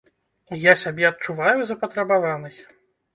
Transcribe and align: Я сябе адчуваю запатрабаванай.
Я 0.61 0.71
сябе 0.83 1.05
адчуваю 1.09 1.67
запатрабаванай. 1.73 2.57